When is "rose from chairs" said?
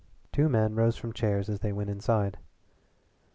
0.73-1.47